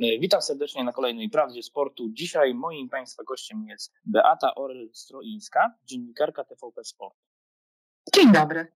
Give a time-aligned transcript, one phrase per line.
[0.00, 2.08] Witam serdecznie na kolejnej Prawdzie Sportu.
[2.12, 7.16] Dzisiaj moim Państwa gościem jest Beata Orel-Stroińska, dziennikarka TVP Sport.
[8.14, 8.72] Dzień dobry.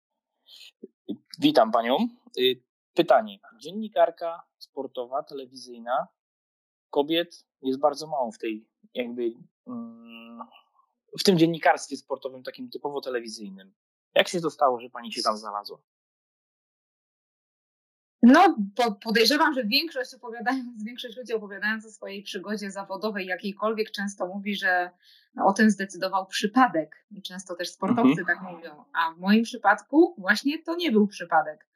[1.39, 1.97] Witam Panią.
[2.39, 2.61] Y,
[2.93, 3.39] pytanie.
[3.59, 6.07] Dziennikarka sportowa, telewizyjna,
[6.89, 9.33] kobiet jest bardzo mało w tej jakby
[9.67, 10.39] mm,
[11.19, 13.73] w tym dziennikarstwie sportowym takim typowo telewizyjnym.
[14.15, 15.77] Jak się to stało, że Pani się tam znalazła?
[18.23, 18.55] No,
[19.03, 24.89] podejrzewam, że większość opowiadając, większość ludzi opowiadając o swojej przygodzie zawodowej jakiejkolwiek często mówi, że
[25.43, 27.05] o tym zdecydował przypadek.
[27.23, 28.27] Często też sportowcy mhm.
[28.27, 28.83] tak mówią.
[28.93, 31.67] A w moim przypadku właśnie to nie był przypadek.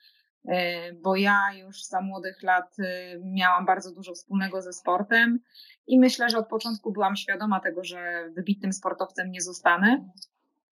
[0.47, 5.39] E, bo ja już za młodych lat e, miałam bardzo dużo wspólnego ze sportem
[5.87, 10.09] i myślę, że od początku byłam świadoma tego, że wybitnym sportowcem nie zostanę.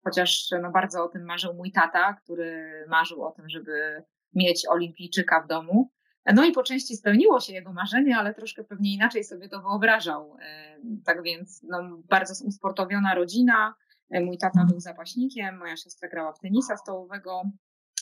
[0.04, 4.04] Chociaż no, bardzo o tym marzył mój tata, który marzył o tym, żeby
[4.34, 5.90] mieć olimpijczyka w domu.
[6.34, 10.36] No i po części spełniło się jego marzenie, ale troszkę pewnie inaczej sobie to wyobrażał.
[10.40, 13.74] E, tak więc no, bardzo usportowiona rodzina.
[14.10, 17.42] E, mój tata był zapaśnikiem, moja siostra grała w tenisa stołowego.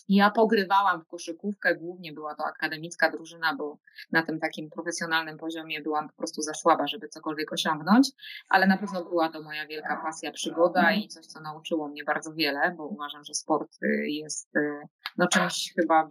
[0.08, 3.78] Ja pogrywałam w koszykówkę, głównie była to akademicka drużyna, bo
[4.12, 8.08] na tym takim profesjonalnym poziomie byłam po prostu za słaba, żeby cokolwiek osiągnąć,
[8.48, 12.34] ale na pewno była to moja wielka pasja, przygoda i coś, co nauczyło mnie bardzo
[12.34, 14.80] wiele, bo uważam, że sport y, jest y,
[15.18, 16.10] no, czymś chyba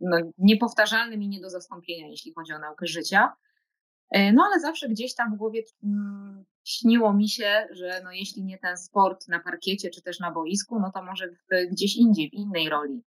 [0.00, 3.32] no, niepowtarzalnym i nie do zastąpienia, jeśli chodzi o naukę życia.
[4.10, 8.44] E, no ale zawsze gdzieś tam w głowie mm, śniło mi się, że no, jeśli
[8.44, 11.28] nie ten sport na parkiecie czy też na boisku, no to może
[11.70, 13.02] gdzieś indziej, w innej roli.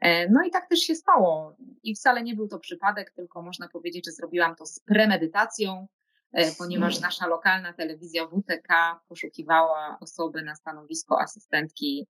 [0.00, 1.56] E, no i tak też się stało.
[1.82, 5.86] I wcale nie był to przypadek, tylko można powiedzieć, że zrobiłam to z premedytacją,
[6.32, 12.06] e, ponieważ nasza lokalna telewizja WTK poszukiwała osoby na stanowisko asystentki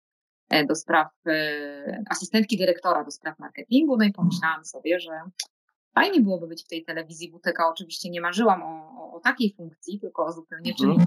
[0.69, 5.11] do spraw, e, asystentki dyrektora do spraw marketingu, no i pomyślałam sobie, że
[5.95, 7.69] fajnie byłoby być w tej telewizji WTK.
[7.69, 11.06] Oczywiście nie marzyłam o, o, o takiej funkcji, tylko o zupełnie czym innym.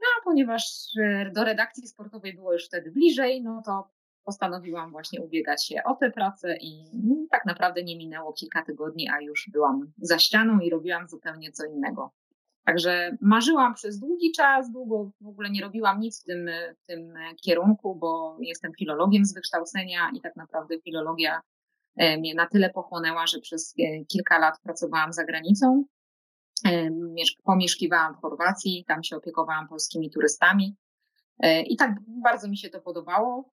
[0.00, 3.90] No, a ponieważ e, do redakcji sportowej było już wtedy bliżej, no to
[4.24, 6.84] postanowiłam właśnie ubiegać się o tę pracę i
[7.30, 11.64] tak naprawdę nie minęło kilka tygodni, a już byłam za ścianą i robiłam zupełnie co
[11.64, 12.12] innego.
[12.66, 16.50] Także marzyłam przez długi czas, długo w ogóle nie robiłam nic w tym,
[16.82, 21.40] w tym kierunku, bo jestem filologiem z wykształcenia i tak naprawdę filologia
[21.96, 25.84] e, mnie na tyle pochłonęła, że przez e, kilka lat pracowałam za granicą.
[26.66, 26.90] E,
[27.44, 30.76] pomieszkiwałam w Chorwacji, tam się opiekowałam polskimi turystami
[31.66, 33.50] i tak bardzo mi się to podobało.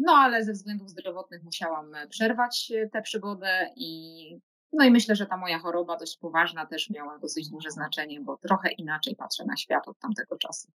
[0.00, 4.40] No ale ze względów zdrowotnych musiałam przerwać tę przygodę i
[4.72, 8.36] no i myślę, że ta moja choroba dość poważna też miała dosyć duże znaczenie, bo
[8.36, 10.68] trochę inaczej patrzę na świat od tamtego czasu.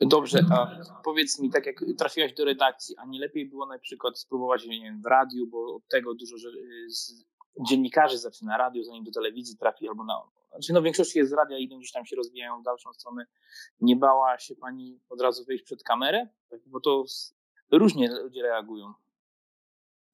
[0.00, 0.66] Dobrze, a
[1.04, 4.80] powiedz mi, tak jak trafiłaś do redakcji, a nie lepiej było na przykład spróbować nie
[4.80, 6.48] wiem, w radiu, bo od tego dużo że,
[7.68, 10.22] dziennikarzy zaczyna radio, zanim do telewizji trafi, albo na.
[10.50, 13.26] Znaczy, no, większość jest z radia, idą gdzieś tam się rozwijają w dalszą stronę.
[13.80, 16.28] Nie bała się pani od razu wyjść przed kamerę?
[16.66, 17.04] Bo to
[17.72, 18.94] różnie ludzie reagują.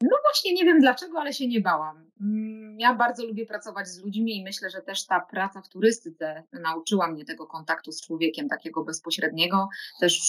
[0.03, 2.11] No właśnie, nie wiem dlaczego, ale się nie bałam.
[2.21, 6.43] Mm, ja bardzo lubię pracować z ludźmi i myślę, że też ta praca w turystyce
[6.53, 9.69] nauczyła mnie tego kontaktu z człowiekiem, takiego bezpośredniego.
[10.01, 10.21] Też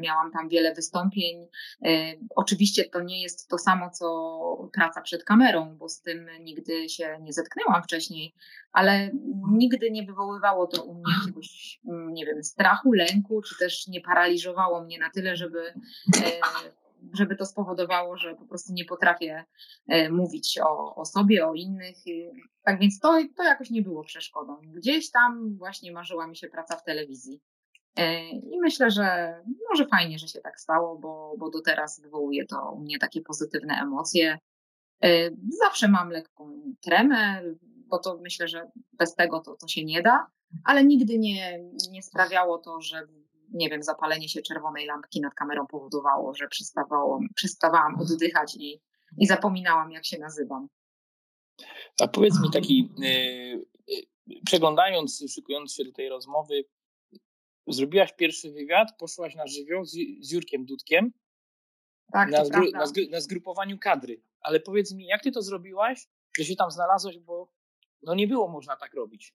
[0.00, 1.46] miałam tam wiele wystąpień.
[1.84, 1.88] E,
[2.36, 7.18] oczywiście to nie jest to samo, co praca przed kamerą, bo z tym nigdy się
[7.20, 8.34] nie zetknęłam wcześniej,
[8.72, 9.10] ale
[9.50, 14.00] nigdy nie wywoływało to u mnie jakiegoś, mm, nie wiem, strachu, lęku, czy też nie
[14.00, 15.60] paraliżowało mnie na tyle, żeby
[16.16, 16.40] e,
[17.12, 19.44] żeby to spowodowało, że po prostu nie potrafię
[19.88, 21.96] e, mówić o, o sobie, o innych.
[22.62, 24.56] Tak więc to, to jakoś nie było przeszkodą.
[24.62, 27.40] Gdzieś tam właśnie marzyła mi się praca w telewizji.
[27.96, 29.34] E, I myślę, że
[29.70, 33.20] może fajnie, że się tak stało, bo, bo do teraz wywołuje to u mnie takie
[33.20, 34.38] pozytywne emocje.
[35.04, 40.02] E, zawsze mam lekką tremę, bo to myślę, że bez tego to, to się nie
[40.02, 40.26] da,
[40.64, 43.06] ale nigdy nie, nie sprawiało to, że
[43.52, 48.80] nie wiem, zapalenie się czerwonej lampki nad kamerą powodowało, że przestawało, przestawałam oddychać i,
[49.18, 50.68] i zapominałam, jak się nazywam.
[52.02, 53.66] A powiedz mi taki, yy,
[54.46, 56.64] przeglądając, szykując się do tej rozmowy,
[57.66, 61.12] zrobiłaś pierwszy wywiad, poszłaś na żywioł z, z Jurkiem Dudkiem
[62.12, 64.22] tak, na, zgru, na, zgru, na, zgrupowaniu kadry.
[64.40, 66.08] Ale powiedz mi, jak ty to zrobiłaś,
[66.38, 67.52] że się tam znalazłaś, bo
[68.02, 69.34] no nie było można tak robić.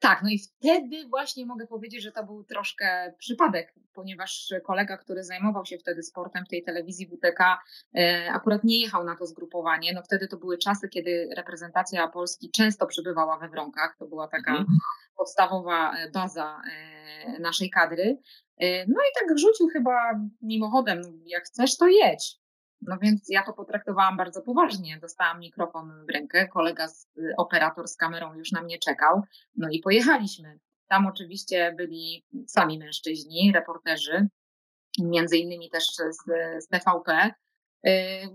[0.00, 5.24] Tak, no i wtedy właśnie mogę powiedzieć, że to był troszkę przypadek, ponieważ kolega, który
[5.24, 7.58] zajmował się wtedy sportem w tej telewizji WTK,
[7.98, 9.92] e, akurat nie jechał na to zgrupowanie.
[9.92, 13.96] No wtedy to były czasy, kiedy reprezentacja Polski często przebywała we Wronkach.
[13.98, 14.78] To była taka mhm.
[15.16, 18.18] podstawowa e, baza e, naszej kadry.
[18.60, 22.40] No i tak rzucił chyba mimochodem, jak chcesz, to jedź.
[22.82, 24.98] No więc ja to potraktowałam bardzo poważnie.
[25.00, 29.22] Dostałam mikrofon w rękę, kolega, z, operator z kamerą już na mnie czekał,
[29.56, 30.58] no i pojechaliśmy.
[30.88, 34.28] Tam oczywiście byli sami mężczyźni, reporterzy,
[34.98, 36.26] między innymi też z,
[36.64, 37.30] z TVP.
[37.86, 37.90] Y,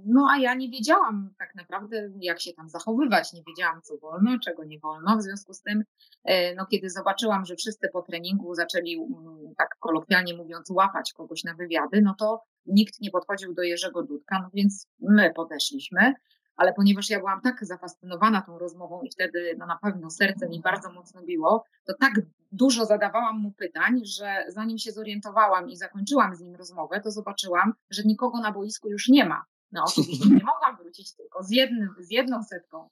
[0.05, 4.39] no a ja nie wiedziałam tak naprawdę, jak się tam zachowywać, nie wiedziałam, co wolno,
[4.39, 5.17] czego nie wolno.
[5.17, 5.83] W związku z tym,
[6.29, 11.44] y, no, kiedy zobaczyłam, że wszyscy po treningu zaczęli, mm, tak kolokwialnie mówiąc, łapać kogoś
[11.44, 16.13] na wywiady, no to nikt nie podchodził do Jerzego Dudka, no więc my podeszliśmy
[16.61, 20.61] ale ponieważ ja byłam tak zafascynowana tą rozmową i wtedy no na pewno serce mi
[20.61, 22.13] bardzo mocno biło, to tak
[22.51, 27.73] dużo zadawałam mu pytań, że zanim się zorientowałam i zakończyłam z nim rozmowę, to zobaczyłam,
[27.89, 29.45] że nikogo na boisku już nie ma.
[29.71, 32.89] No oczywiście nie mogłam wrócić tylko z, jednym, z jedną setką.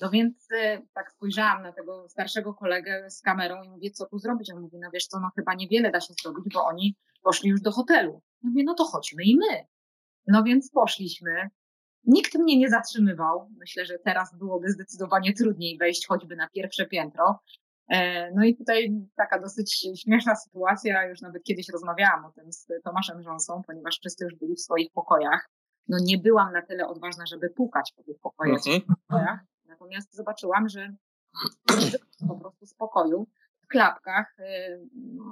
[0.00, 4.18] No więc y, tak spojrzałam na tego starszego kolegę z kamerą i mówię, co tu
[4.18, 4.52] zrobić?
[4.52, 7.60] On mówi, no wiesz co, no chyba niewiele da się zrobić, bo oni poszli już
[7.60, 8.22] do hotelu.
[8.42, 9.66] Mówię, no to chodźmy i my.
[10.26, 11.50] No więc poszliśmy.
[12.04, 13.50] Nikt mnie nie zatrzymywał.
[13.58, 17.38] Myślę, że teraz byłoby zdecydowanie trudniej wejść choćby na pierwsze piętro.
[17.88, 22.66] E, no i tutaj taka dosyć śmieszna sytuacja, już nawet kiedyś rozmawiałam o tym z
[22.84, 25.50] Tomaszem Rząsą, ponieważ wszyscy już byli w swoich pokojach.
[25.88, 28.60] No nie byłam na tyle odważna, żeby pukać po tych pokojach,
[29.10, 29.38] mhm.
[29.64, 30.94] natomiast zobaczyłam, że
[32.28, 33.26] po prostu z pokoju
[33.66, 34.44] w klapkach, y,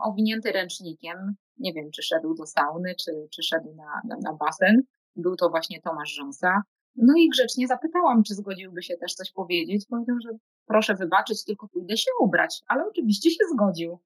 [0.02, 4.82] owinięty ręcznikiem, nie wiem, czy szedł do sauny, czy, czy szedł na, na, na basen,
[5.16, 6.62] był to właśnie Tomasz Rząsa.
[6.96, 9.86] No i grzecznie zapytałam, czy zgodziłby się też coś powiedzieć.
[9.90, 10.28] Powiedział, że
[10.66, 13.98] proszę wybaczyć, tylko pójdę się ubrać, ale oczywiście się zgodził.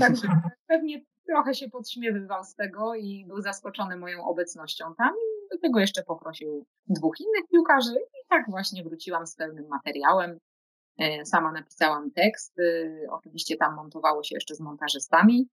[0.00, 0.28] Także
[0.68, 5.14] pewnie trochę się podśmiewywał z tego i był zaskoczony moją obecnością tam.
[5.14, 10.38] I do tego jeszcze poprosił dwóch innych piłkarzy i tak właśnie wróciłam z pełnym materiałem.
[10.98, 15.48] E, sama napisałam tekst, y, oczywiście tam montowało się jeszcze z montażystami.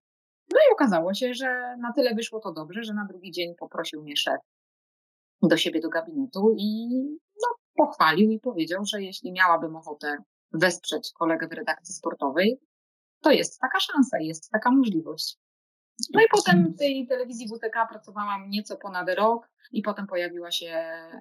[0.52, 4.02] No i okazało się, że na tyle wyszło to dobrze, że na drugi dzień poprosił
[4.02, 4.40] mnie szef
[5.42, 10.16] do siebie do gabinetu i no, pochwalił i powiedział, że jeśli miałabym ochotę
[10.52, 12.60] wesprzeć kolegę w redakcji sportowej,
[13.20, 15.36] to jest taka szansa, jest taka możliwość.
[16.14, 20.66] No i potem w tej telewizji WTK pracowałam nieco ponad rok i potem pojawiła się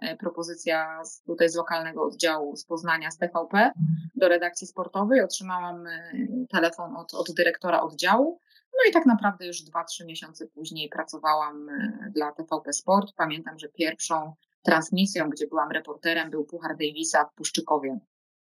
[0.02, 3.72] e, propozycja z, tutaj z lokalnego oddziału z Poznania, z TVP
[4.16, 5.22] do redakcji sportowej.
[5.22, 6.12] Otrzymałam e,
[6.50, 8.40] telefon od, od dyrektora oddziału
[8.74, 13.14] no i tak naprawdę już dwa, trzy miesiące później pracowałam e, dla TVP Sport.
[13.16, 18.00] Pamiętam, że pierwszą transmisją, gdzie byłam reporterem, był Puchar Davisa w Puszczykowie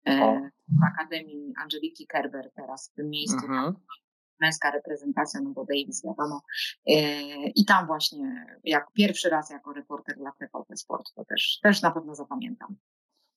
[0.07, 3.45] e, w Akademii Angeliki Kerber teraz w tym miejscu.
[3.45, 3.75] Mhm.
[4.41, 6.41] Męska reprezentacja, no bo Davis wiadomo.
[6.87, 7.21] E,
[7.55, 11.91] I tam właśnie, jak pierwszy raz jako reporter dla TVP Sport, to też, też na
[11.91, 12.75] pewno zapamiętam.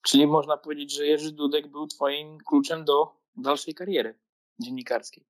[0.03, 4.19] Czyli można powiedzieć, że Jerzy Dudek był twoim kluczem do dalszej kariery
[4.59, 5.25] dziennikarskiej.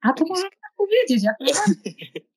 [0.00, 1.36] A to można tak powiedzieć, jak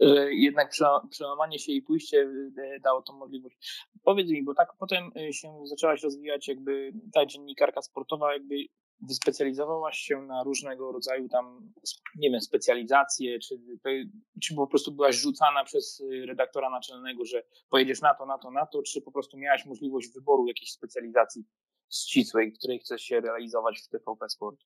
[0.00, 0.72] że jednak
[1.10, 3.86] przełamanie się i pójście e, dało tą możliwość.
[4.02, 8.54] Powiedz mi, bo tak potem e, się zaczęłaś rozwijać jakby ta dziennikarka sportowa, jakby
[9.00, 11.72] wyspecjalizowałaś się na różnego rodzaju tam,
[12.16, 13.60] nie wiem, specjalizacje, czy,
[14.42, 18.50] czy po prostu byłaś rzucana przez e, redaktora naczelnego, że pojedziesz na to, na to,
[18.50, 21.44] na to, czy po prostu miałaś możliwość wyboru jakiejś specjalizacji
[21.92, 24.60] ścisłej, której chcesz się realizować w TVP Sport?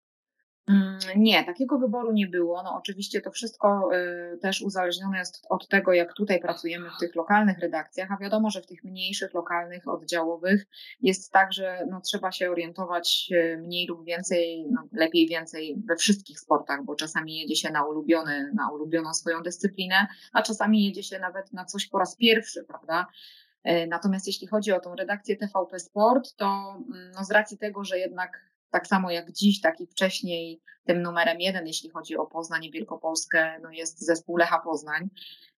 [0.70, 2.62] Mm, nie, takiego wyboru nie było.
[2.62, 3.90] No oczywiście to wszystko
[4.34, 8.50] y, też uzależnione jest od tego, jak tutaj pracujemy w tych lokalnych redakcjach, a wiadomo,
[8.50, 10.66] że w tych mniejszych, lokalnych, oddziałowych
[11.00, 15.96] jest tak, że no, trzeba się orientować y, mniej lub więcej, no, lepiej więcej we
[15.96, 21.02] wszystkich sportach, bo czasami jedzie się na ulubiony, na ulubioną swoją dyscyplinę, a czasami jedzie
[21.02, 23.06] się nawet na coś po raz pierwszy, prawda?
[23.68, 27.84] Y, natomiast jeśli chodzi o tą redakcję TVP Sport, to mm, no z racji tego,
[27.84, 32.26] że jednak tak samo jak dziś, tak i wcześniej tym numerem jeden, jeśli chodzi o
[32.26, 35.08] Poznań i Wielkopolskę, no jest zespół Lecha Poznań.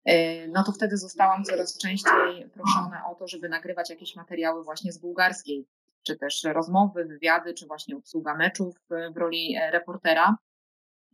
[0.05, 4.93] E, no to wtedy zostałam coraz częściej proszona o to, żeby nagrywać jakieś materiały właśnie
[4.93, 5.67] z bułgarskiej,
[6.03, 10.37] czy też rozmowy, wywiady, czy właśnie obsługa meczów w roli e, reportera.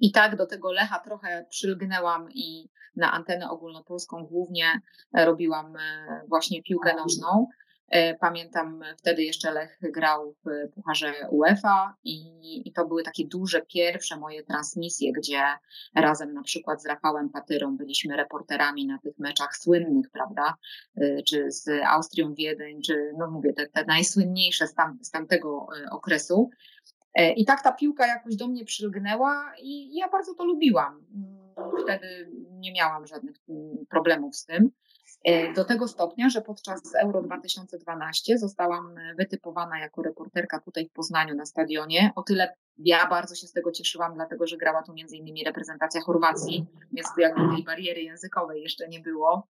[0.00, 4.80] I tak do tego Lecha trochę przylgnęłam i na antenę ogólnopolską głównie
[5.14, 5.80] robiłam e,
[6.28, 7.46] właśnie piłkę nożną.
[7.88, 13.62] E, pamiętam wtedy jeszcze Lech grał w Pucharze UEFA i, i, to były takie duże
[13.62, 15.42] pierwsze moje transmisje, gdzie
[15.94, 20.54] razem na przykład z Rafałem Patyrą byliśmy reporterami na tych meczach słynnych, prawda,
[20.96, 25.66] e, czy z Austrią Wiedeń, czy no mówię, te, te najsłynniejsze z, tam, z tamtego
[25.84, 26.50] e, okresu.
[27.36, 31.06] I tak ta piłka jakoś do mnie przylgnęła i ja bardzo to lubiłam.
[31.82, 34.70] Wtedy nie miałam żadnych mm, problemów z tym.
[35.26, 41.34] E, do tego stopnia, że podczas Euro 2012 zostałam wytypowana jako reporterka tutaj w Poznaniu
[41.34, 42.12] na stadionie.
[42.16, 46.66] O tyle ja bardzo się z tego cieszyłam, dlatego że grała tu innymi reprezentacja Chorwacji,
[46.92, 49.46] więc tu jakby tej bariery językowej jeszcze nie było.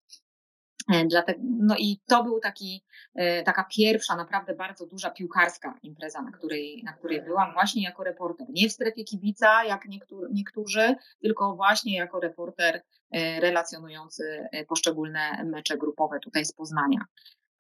[0.93, 6.23] E, dlatego, no i to był taki, e, taka pierwsza naprawdę bardzo duża piłkarska impreza,
[6.23, 8.47] na której, na której byłam właśnie jako reporter.
[8.51, 15.79] Nie w strefie kibica, jak niektóry, niektórzy, tylko właśnie jako reporter e, relacjonujący poszczególne mecze
[15.79, 17.05] grupowe tutaj z Poznania.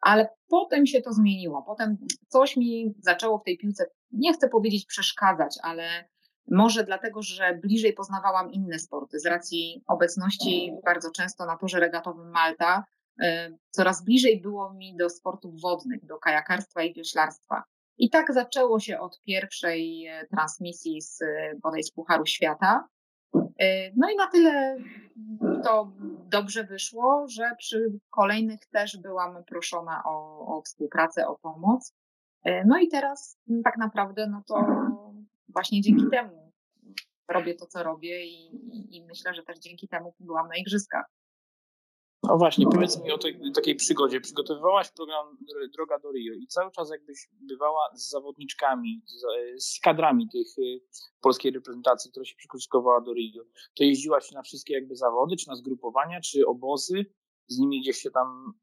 [0.00, 1.62] Ale potem się to zmieniło.
[1.62, 1.96] Potem
[2.28, 6.08] coś mi zaczęło w tej piłce, nie chcę powiedzieć przeszkadzać, ale
[6.50, 12.30] może dlatego, że bliżej poznawałam inne sporty z racji obecności bardzo często na torze regatowym
[12.30, 12.84] Malta
[13.70, 17.64] coraz bliżej było mi do sportów wodnych, do kajakarstwa i wioślarstwa.
[17.98, 22.88] I tak zaczęło się od pierwszej e, transmisji z e, bodaj z Pucharu Świata.
[23.96, 24.76] No i na tyle
[25.64, 25.92] to
[26.30, 31.92] dobrze wyszło, że przy kolejnych też byłam proszona o, o współpracę, o pomoc.
[32.66, 34.66] No i teraz tak naprawdę, no to
[35.48, 36.52] właśnie dzięki temu
[37.28, 41.04] robię to, co robię i, i myślę, że też dzięki temu byłam na igrzyskach.
[42.22, 44.20] No właśnie, powiedz mi o tej takiej przygodzie.
[44.20, 45.38] Przygotowywałaś program
[45.72, 49.22] Droga do Rio i cały czas jakbyś bywała z zawodniczkami, z,
[49.64, 50.80] z kadrami tych y,
[51.20, 53.44] polskiej reprezentacji, która się przygotowywała do Rio.
[53.76, 57.06] To jeździłaś na wszystkie jakby zawody, czy na zgrupowania, czy obozy?
[57.46, 58.54] Z nimi gdzieś się tam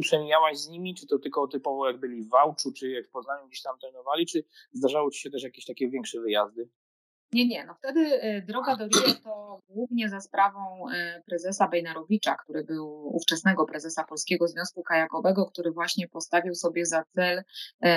[0.00, 3.46] przemijałaś z nimi, czy to tylko typowo jak byli w Wałczu, czy jak w Poznaniu
[3.46, 6.68] gdzieś tam trenowali, czy zdarzało ci się też jakieś takie większe wyjazdy?
[7.32, 7.64] Nie, nie.
[7.64, 13.16] No wtedy y, droga do Rio to głównie za sprawą y, prezesa Bejnarowicza, który był
[13.16, 17.42] ówczesnego prezesa Polskiego Związku Kajakowego, który właśnie postawił sobie za cel, y,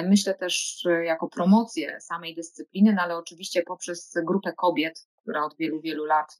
[0.10, 5.82] myślę też jako promocję samej dyscypliny, no ale oczywiście poprzez grupę kobiet, która od wielu,
[5.82, 6.38] wielu lat,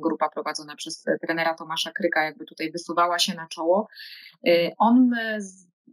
[0.00, 3.88] grupa prowadzona przez trenera Tomasza Kryka, jakby tutaj wysuwała się na czoło.
[4.78, 5.10] On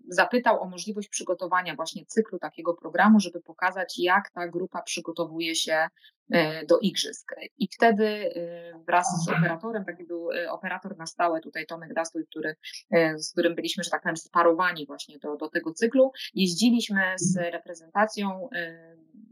[0.08, 5.88] zapytał o możliwość przygotowania właśnie cyklu takiego programu, żeby pokazać, jak ta grupa przygotowuje się
[6.32, 7.36] e, do igrzysk.
[7.58, 12.26] I wtedy e, wraz z operatorem, taki był e, operator na stałe, tutaj Tomek Dastuj,
[12.28, 12.56] który,
[13.16, 18.50] z którym byliśmy, że tak powiem, sparowani właśnie do, do tego cyklu, jeździliśmy z reprezentacją,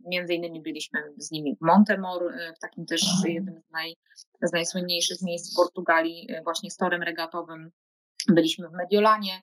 [0.05, 3.95] między innymi byliśmy z nimi w Montemor, w takim też jednym z, naj,
[4.41, 7.71] z najsłynniejszych miejsc w Portugalii, właśnie z torem regatowym.
[8.29, 9.41] Byliśmy w Mediolanie,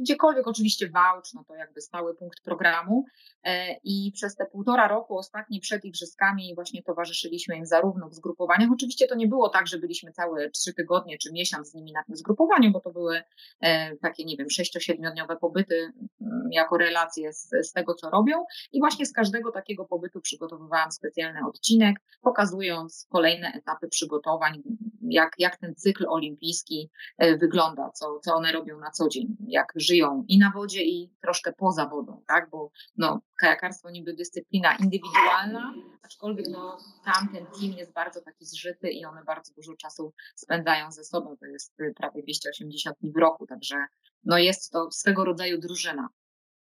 [0.00, 3.04] gdziekolwiek oczywiście Wałcz, no to jakby stały punkt programu
[3.44, 8.70] e, i przez te półtora roku ostatni przed igrzyskami właśnie towarzyszyliśmy im zarówno w zgrupowaniach,
[8.72, 12.04] oczywiście to nie było tak, że byliśmy całe trzy tygodnie czy miesiąc z nimi na
[12.04, 13.22] tym zgrupowaniu, bo to były
[13.60, 18.44] e, takie, nie wiem, sześcio-siedmiodniowe pobyty mm, jako relacje z, z tego, co robią.
[18.72, 24.62] I właśnie z każdego takiego pobytu przygotowywałam specjalny odcinek, pokazując kolejne etapy przygotowań,
[25.02, 29.72] jak, jak ten cykl olimpijski e, wygląda, co, co one robią na co dzień jak
[29.76, 32.50] żyją i na wodzie, i troszkę poza wodą, tak?
[32.50, 38.90] Bo no, kajakarstwo niby dyscyplina indywidualna, aczkolwiek no, tam ten team jest bardzo taki zżyty
[38.90, 41.36] i one bardzo dużo czasu spędzają ze sobą.
[41.36, 43.76] To jest y, prawie 280 dni w roku, także
[44.24, 46.08] no, jest to swego rodzaju drużyna.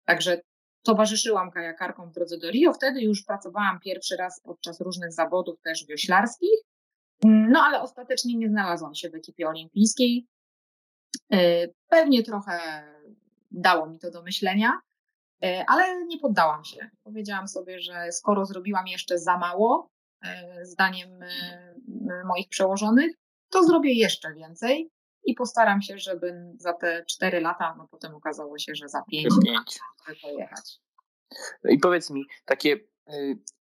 [0.06, 0.42] Także
[0.84, 2.74] towarzyszyłam kajakarkom w drodze do Rio.
[2.74, 6.60] Wtedy już pracowałam pierwszy raz podczas różnych zawodów też wioślarskich.
[7.24, 10.28] No ale ostatecznie nie znalazłam się w ekipie olimpijskiej.
[11.34, 12.84] E, pewnie trochę
[13.52, 14.80] dało mi to do myślenia,
[15.44, 16.90] e, ale nie poddałam się.
[17.04, 19.90] Powiedziałam sobie, że skoro zrobiłam jeszcze za mało,
[20.26, 21.10] e, zdaniem
[22.26, 23.12] moich przełożonych,
[23.50, 24.90] to zrobię jeszcze więcej
[25.24, 29.34] i postaram się, żeby za te cztery lata, no potem okazało się, że za pięć,
[29.46, 29.80] pięć.
[30.22, 30.80] pojechać.
[31.70, 32.97] I powiedz mi, takie Y,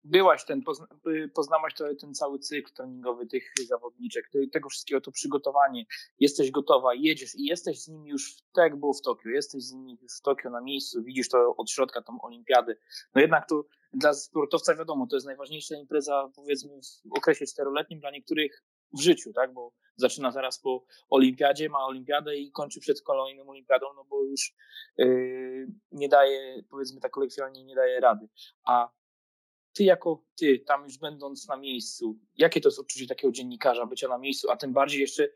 [0.04, 0.62] byłaś ten,
[1.06, 5.84] y, poznałaś ten cały cykl treningowy tych zawodniczek, tego wszystkiego, to przygotowanie,
[6.20, 9.72] jesteś gotowa, jedziesz i jesteś z nimi już tak jak było w Tokio, jesteś z
[9.72, 12.76] nimi w Tokio na miejscu, widzisz to od środka, tą olimpiadę.
[13.14, 18.10] No jednak to dla sportowca wiadomo, to jest najważniejsza impreza powiedzmy w okresie czteroletnim dla
[18.10, 23.48] niektórych w życiu, tak, bo zaczyna zaraz po olimpiadzie, ma olimpiadę i kończy przed kolejną
[23.48, 24.54] olimpiadą, no bo już
[24.98, 28.28] yy, nie daje, powiedzmy tak kolekcjonalnie, nie daje rady.
[28.64, 28.90] A
[29.76, 34.08] ty jako ty, tam już będąc na miejscu, jakie to jest odczucie takiego dziennikarza, bycia
[34.08, 35.28] na miejscu, a tym bardziej jeszcze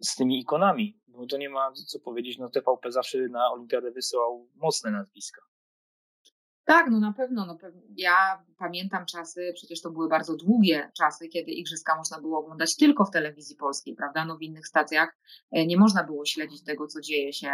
[0.00, 4.48] z tymi ikonami, bo to nie ma co powiedzieć, no TVP zawsze na olimpiadę wysyłał
[4.54, 5.42] mocne nazwiska.
[6.64, 7.46] Tak, no na pewno.
[7.46, 7.58] No,
[7.96, 13.04] ja pamiętam czasy, przecież to były bardzo długie czasy, kiedy igrzyska można było oglądać tylko
[13.04, 14.24] w telewizji polskiej, prawda?
[14.24, 15.16] No w innych stacjach
[15.50, 17.52] e, nie można było śledzić tego, co dzieje się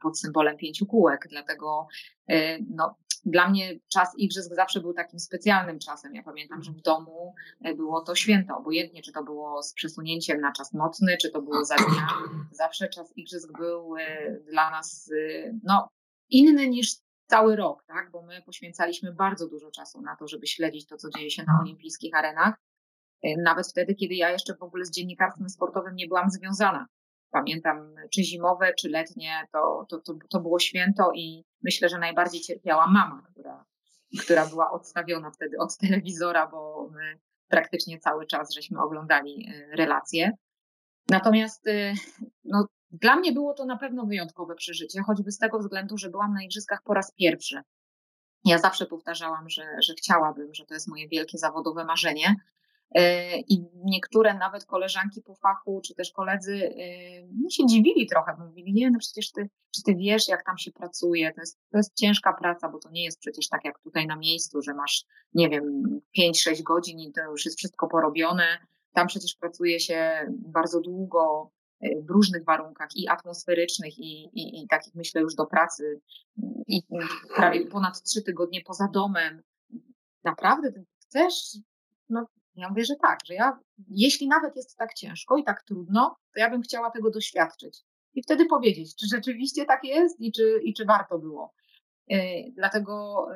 [0.00, 1.86] pod symbolem pięciu kółek, dlatego
[2.28, 6.14] e, no, dla mnie czas igrzysk zawsze był takim specjalnym czasem.
[6.14, 10.40] Ja pamiętam, że w domu e, było to święto, obojętnie czy to było z przesunięciem
[10.40, 12.08] na czas nocny, czy to było za dnia.
[12.52, 13.94] Zawsze czas igrzysk był
[14.50, 15.10] dla nas
[15.64, 15.88] no,
[16.30, 18.10] inny niż cały rok, tak?
[18.10, 21.58] bo my poświęcaliśmy bardzo dużo czasu na to, żeby śledzić to, co dzieje się na
[21.60, 22.54] olimpijskich arenach.
[23.22, 26.86] E, nawet wtedy, kiedy ja jeszcze w ogóle z dziennikarstwem sportowym nie byłam związana.
[27.34, 32.40] Pamiętam, czy zimowe, czy letnie, to, to, to, to było święto i myślę, że najbardziej
[32.40, 33.64] cierpiała mama, która,
[34.20, 40.30] która była odstawiona wtedy od telewizora, bo my praktycznie cały czas żeśmy oglądali y, relacje.
[41.10, 41.92] Natomiast y,
[42.44, 46.34] no, dla mnie było to na pewno wyjątkowe przeżycie, choćby z tego względu, że byłam
[46.34, 47.60] na igrzyskach po raz pierwszy.
[48.44, 52.34] Ja zawsze powtarzałam, że, że chciałabym, że to jest moje wielkie zawodowe marzenie.
[52.94, 58.34] E, I niektóre nawet koleżanki po fachu, czy też koledzy e, no, się dziwili trochę,
[58.38, 61.58] bo mówili, nie, no przecież ty, czy ty wiesz, jak tam się pracuje, to jest,
[61.70, 64.74] to jest ciężka praca, bo to nie jest przecież tak jak tutaj na miejscu, że
[64.74, 68.58] masz, nie wiem, 5-6 godzin i to już jest wszystko porobione.
[68.92, 71.50] Tam przecież pracuje się bardzo długo,
[71.80, 76.00] e, w różnych warunkach i atmosferycznych, i, i, i takich myślę już do pracy,
[76.66, 76.82] i
[77.36, 79.42] prawie ponad trzy tygodnie poza domem.
[80.24, 80.72] Naprawdę
[81.02, 81.56] chcesz?
[82.08, 83.58] No ja mówię, że tak, że ja,
[83.88, 87.80] jeśli nawet jest tak ciężko i tak trudno, to ja bym chciała tego doświadczyć.
[88.14, 91.52] I wtedy powiedzieć, czy rzeczywiście tak jest i czy, i czy warto było.
[92.08, 92.18] Yy,
[92.56, 93.26] dlatego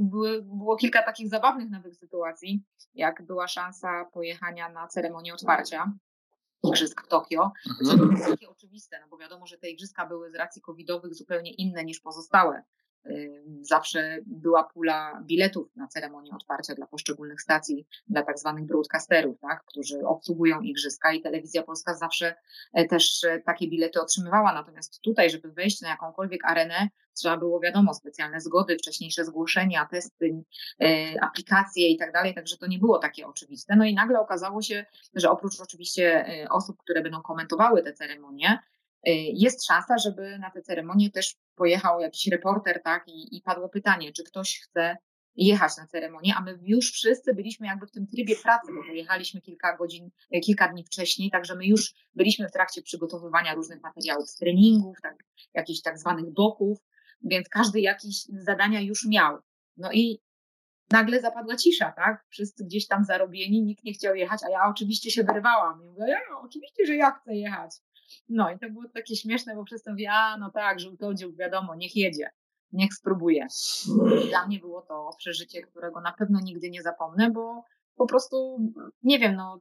[0.00, 5.92] były, było kilka takich zabawnych nawet sytuacji, jak była szansa pojechania na ceremonię otwarcia
[6.62, 7.52] igrzysk w Tokio,
[7.84, 8.14] co mhm.
[8.14, 11.84] było takie oczywiste, no bo wiadomo, że te igrzyska były z racji covidowych zupełnie inne
[11.84, 12.62] niż pozostałe
[13.60, 19.64] Zawsze była pula biletów na ceremonię otwarcia dla poszczególnych stacji, dla tak zwanych broadcasterów, tak,
[19.64, 22.34] którzy obsługują igrzyska i telewizja polska zawsze
[22.74, 24.52] e, też e, takie bilety otrzymywała.
[24.52, 30.42] Natomiast tutaj, żeby wejść na jakąkolwiek arenę, trzeba było, wiadomo, specjalne zgody, wcześniejsze zgłoszenia, testy,
[30.80, 33.76] e, aplikacje i tak dalej, także to nie było takie oczywiste.
[33.76, 38.58] No i nagle okazało się, że oprócz oczywiście osób, które będą komentowały te ceremonie,
[39.32, 44.12] jest szansa, żeby na tę ceremonię też pojechał jakiś reporter, tak, i, i padło pytanie,
[44.12, 44.96] czy ktoś chce
[45.38, 49.40] jechać na ceremonię, a my już wszyscy byliśmy jakby w tym trybie pracy, bo pojechaliśmy
[49.40, 54.34] kilka godzin, y, kilka dni wcześniej, także my już byliśmy w trakcie przygotowywania różnych materiałów
[54.34, 55.16] treningów, tak,
[55.54, 56.78] jakichś tak zwanych boków,
[57.22, 59.38] więc każdy jakieś zadania już miał.
[59.76, 60.20] No i
[60.90, 62.26] nagle zapadła cisza, tak?
[62.28, 65.82] Wszyscy gdzieś tam zarobieni, nikt nie chciał jechać, a ja oczywiście się wyrwałam.
[65.82, 67.70] I mówię, ja, oczywiście, że ja chcę jechać.
[68.28, 71.74] No i to było takie śmieszne, bo przez to mówię, a no tak, żółtodziób, wiadomo,
[71.74, 72.30] niech jedzie,
[72.72, 73.46] niech spróbuje.
[74.28, 77.64] Dla mnie było to przeżycie, którego na pewno nigdy nie zapomnę, bo
[77.96, 78.58] po prostu,
[79.02, 79.60] nie wiem, no,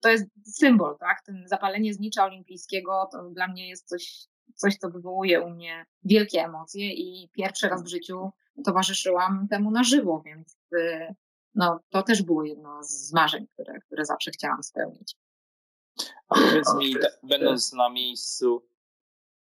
[0.00, 1.22] to jest symbol, tak?
[1.26, 6.44] Ten zapalenie znicza olimpijskiego to dla mnie jest coś, coś, co wywołuje u mnie wielkie
[6.44, 8.30] emocje i pierwszy raz w życiu
[8.64, 11.14] towarzyszyłam temu na żywo, więc y,
[11.54, 15.14] no, to też było jedno z marzeń, które, które zawsze chciałam spełnić.
[16.28, 18.66] A powiedz mi, będąc na miejscu,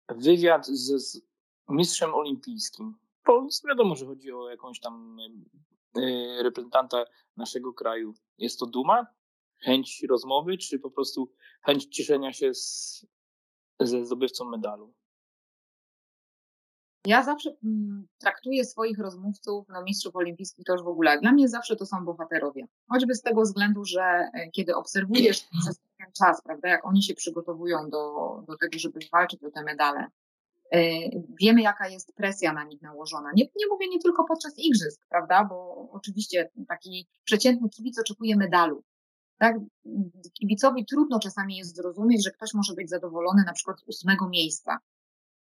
[0.08, 1.20] wywiad z, z
[1.68, 2.94] mistrzem olimpijskim.
[3.26, 5.16] Bo wiadomo, że chodzi o jakąś tam
[5.98, 7.04] y, reprezentanta
[7.36, 8.14] naszego kraju.
[8.38, 9.06] Jest to duma?
[9.58, 13.06] Chęć rozmowy, czy po prostu chęć cieszenia się z,
[13.80, 14.94] ze zdobywcą medalu?
[17.06, 21.48] Ja zawsze mm, traktuję swoich rozmówców, no mistrzów olimpijskich to już w ogóle, dla mnie
[21.48, 22.66] zawsze to są bohaterowie.
[22.88, 27.14] Choćby z tego względu, że e, kiedy obserwujesz przez ten czas, prawda, jak oni się
[27.14, 30.06] przygotowują do, do tego, żeby walczyć o te medale,
[30.72, 30.80] e,
[31.40, 33.30] wiemy jaka jest presja na nich nałożona.
[33.36, 38.84] Nie, nie mówię nie tylko podczas igrzysk, prawda, bo oczywiście taki przeciętny kibic oczekuje medalu.
[39.38, 39.56] Tak?
[40.32, 44.78] Kibicowi trudno czasami jest zrozumieć, że ktoś może być zadowolony na przykład z ósmego miejsca,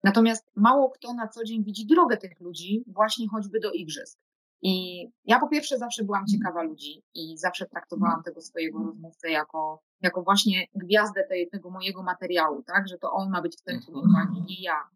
[0.04, 4.18] Natomiast mało kto na co dzień widzi drogę tych ludzi właśnie choćby do igrzysk.
[4.66, 9.82] I ja po pierwsze zawsze byłam ciekawa ludzi i zawsze traktowałam tego swojego rozmówcę jako,
[10.00, 12.88] jako właśnie gwiazdę tej, tego mojego materiału, tak?
[12.88, 14.10] Że to on ma być w centrum mhm.
[14.10, 14.88] uwagi, nie ja.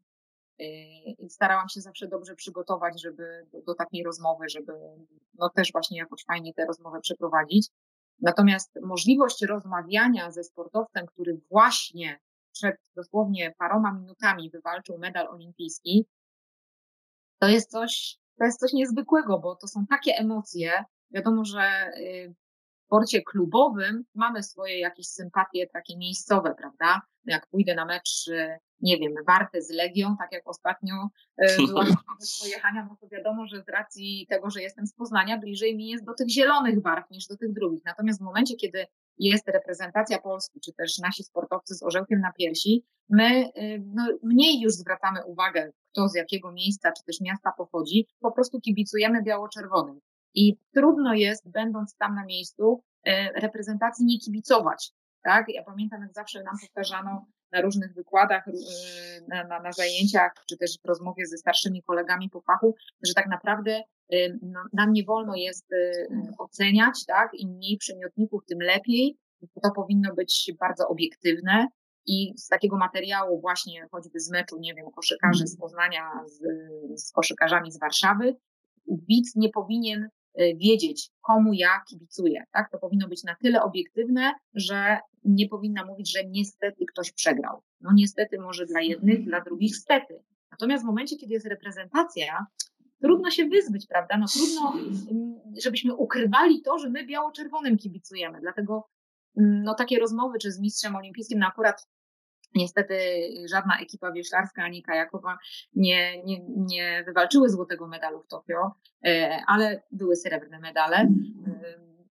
[0.61, 0.64] Y,
[1.18, 4.72] I starałam się zawsze dobrze przygotować, żeby do, do takiej rozmowy, żeby
[5.35, 7.68] no też właśnie jakoś fajnie tę rozmowę przeprowadzić.
[8.20, 12.20] Natomiast możliwość rozmawiania ze sportowcem, który właśnie
[12.52, 16.07] przed dosłownie paroma minutami wywalczył medal olimpijski,
[17.38, 20.85] to jest coś, to jest coś niezwykłego, bo to są takie emocje.
[21.11, 27.03] Wiadomo, że y, w sporcie klubowym mamy swoje jakieś sympatie takie miejscowe, prawda?
[27.24, 30.94] Jak pójdę na mecz y, nie wiem, warte z Legią, tak jak ostatnio
[31.37, 35.38] e, była możliwość pojechania, no to wiadomo, że z racji tego, że jestem z Poznania,
[35.38, 37.85] bliżej mi jest do tych zielonych barw niż do tych drugich.
[37.85, 38.87] Natomiast w momencie, kiedy
[39.18, 44.61] jest reprezentacja Polski, czy też nasi sportowcy z orzełkiem na piersi, my y, no, mniej
[44.61, 50.00] już zwracamy uwagę, kto z jakiego miejsca, czy też miasta pochodzi, po prostu kibicujemy biało-czerwonym.
[50.34, 54.92] I trudno jest, będąc tam na miejscu, e, reprezentacji nie kibicować.
[55.22, 55.46] Tak?
[55.48, 58.52] Ja pamiętam, jak zawsze nam powtarzano, na różnych wykładach, y,
[59.28, 63.26] na, na, na, zajęciach, czy też w rozmowie ze starszymi kolegami po fachu, że tak
[63.26, 63.82] naprawdę
[64.12, 65.66] y, no, nam nie wolno jest
[66.38, 69.16] oceniać, tak, im mniej przymiotników, tym lepiej.
[69.62, 71.66] To powinno być bardzo obiektywne
[72.09, 76.40] i z takiego materiału właśnie choćby z meczu, nie wiem, koszykarzy z Poznania z,
[77.01, 78.37] z koszykarzami z Warszawy,
[79.09, 80.09] widz nie powinien y,
[80.57, 82.44] wiedzieć, komu ja kibicuję.
[82.53, 82.71] Tak?
[82.71, 87.62] To powinno być na tyle obiektywne, że nie powinna mówić, że niestety ktoś przegrał.
[87.81, 90.23] No niestety może dla jednych, dla drugich stety.
[90.51, 92.47] Natomiast w momencie, kiedy jest reprezentacja,
[93.03, 94.18] trudno się wyzbyć, prawda?
[94.18, 94.73] No trudno,
[95.11, 98.40] mm, żebyśmy ukrywali to, że my biało-czerwonym kibicujemy.
[98.40, 98.88] Dlatego
[99.37, 101.87] mm, no takie rozmowy, czy z mistrzem olimpijskim, no akurat
[102.54, 102.98] Niestety
[103.50, 105.38] żadna ekipa wioślarska ani kajakowa
[105.74, 108.74] nie, nie, nie wywalczyły złotego medalu w Tokio,
[109.06, 111.08] e, ale były srebrne medale, e,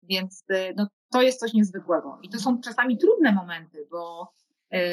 [0.04, 2.20] więc e, no, to jest coś niezwykłego.
[2.24, 4.34] I to są czasami trudne momenty, bo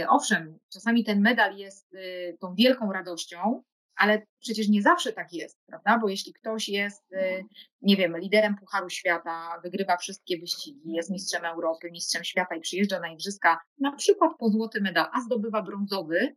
[0.09, 1.97] owszem, czasami ten medal jest
[2.41, 3.63] tą wielką radością,
[3.97, 5.99] ale przecież nie zawsze tak jest, prawda?
[5.99, 7.45] Bo jeśli ktoś jest, y,
[7.83, 13.01] nie wiem, liderem Pucharu Świata, wygrywa wszystkie wyścigi, jest mistrzem Europy, mistrzem świata i przyjeżdża
[13.01, 16.37] na igrzyska, na przykład po złoty medal, a zdobywa brązowy,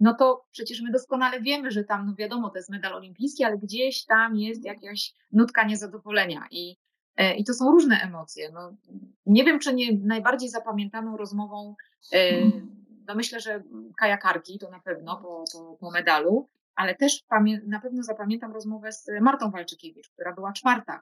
[0.00, 3.58] no to przecież my doskonale wiemy, że tam, no wiadomo, to jest medal olimpijski, ale
[3.58, 6.76] gdzieś tam jest jakaś nutka niezadowolenia i,
[7.16, 8.50] e, i to są różne emocje.
[8.52, 8.76] No,
[9.26, 11.74] nie wiem, czy nie najbardziej zapamiętaną rozmową,
[12.12, 12.42] e,
[13.06, 13.62] no myślę, że
[13.98, 17.24] kajakarki to na pewno po, po, po medalu, ale też
[17.66, 21.00] na pewno zapamiętam rozmowę z Martą Walczykiewicz, która była czwarta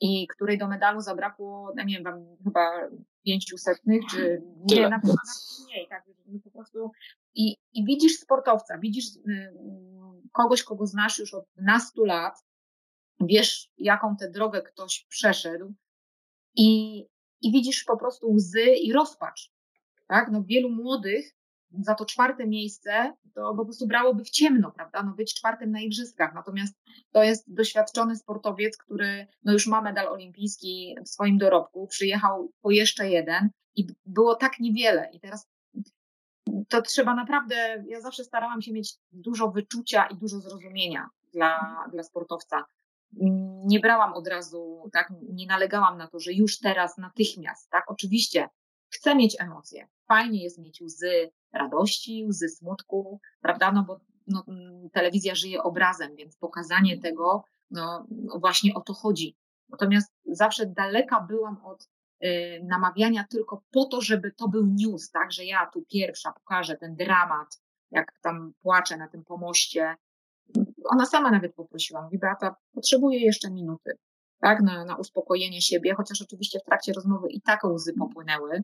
[0.00, 2.70] i której do medalu zabrakło, nie wiem, tam chyba
[3.24, 5.14] pięciu setnych, czy nie, na pewno
[5.66, 6.04] mniej, tak,
[6.44, 6.90] po prostu
[7.34, 9.54] i, i widzisz sportowca, widzisz y,
[10.32, 12.44] kogoś, kogo znasz już od nastu lat,
[13.20, 15.74] wiesz, jaką tę drogę ktoś przeszedł
[16.56, 17.00] i,
[17.40, 19.52] i widzisz po prostu łzy i rozpacz,
[20.06, 21.39] tak, no wielu młodych
[21.78, 25.02] za to czwarte miejsce, to po prostu brałoby w ciemno, prawda?
[25.02, 26.34] No być czwartym na igrzyskach.
[26.34, 26.74] Natomiast
[27.12, 32.70] to jest doświadczony sportowiec, który no już ma medal olimpijski w swoim dorobku, przyjechał po
[32.70, 35.10] jeszcze jeden i było tak niewiele.
[35.12, 35.48] I teraz
[36.68, 42.02] to trzeba naprawdę, ja zawsze starałam się mieć dużo wyczucia i dużo zrozumienia dla, dla
[42.02, 42.64] sportowca.
[43.66, 48.48] Nie brałam od razu, tak, nie nalegałam na to, że już teraz, natychmiast, tak, oczywiście
[48.88, 49.88] chcę mieć emocje.
[50.08, 53.72] Fajnie jest mieć łzy, radości, łzy smutku, prawda?
[53.72, 54.44] No bo no,
[54.92, 59.36] telewizja żyje obrazem, więc pokazanie tego, no, no właśnie o to chodzi.
[59.68, 61.88] Natomiast zawsze daleka byłam od
[62.24, 66.76] y, namawiania tylko po to, żeby to był news, tak, że ja tu pierwsza pokażę
[66.76, 67.60] ten dramat,
[67.90, 69.96] jak tam płaczę na tym pomoście.
[70.84, 73.98] Ona sama nawet poprosiła, mówi Beata, potrzebuję jeszcze minuty,
[74.40, 78.62] tak, na, na uspokojenie siebie, chociaż oczywiście w trakcie rozmowy i tak łzy popłynęły.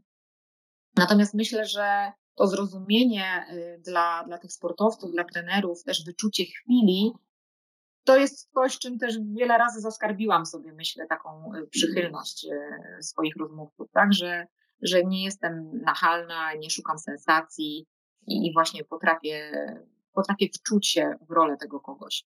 [0.97, 7.13] Natomiast myślę, że to zrozumienie y, dla, dla tych sportowców, dla trenerów, też wyczucie chwili,
[8.05, 13.37] to jest coś, czym też wiele razy zaskarbiłam sobie, myślę, taką y, przychylność y, swoich
[13.37, 14.47] rozmówców, tak, że,
[14.83, 17.87] że nie jestem nachalna, nie szukam sensacji
[18.27, 19.53] i właśnie potrafię,
[20.13, 22.25] potrafię wczuć się w rolę tego kogoś.